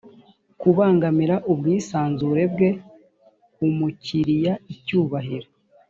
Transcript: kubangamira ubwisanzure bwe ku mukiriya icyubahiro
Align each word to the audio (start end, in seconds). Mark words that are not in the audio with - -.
kubangamira 0.61 1.35
ubwisanzure 1.51 2.43
bwe 2.53 2.69
ku 3.53 3.65
mukiriya 3.77 4.53
icyubahiro 4.73 5.49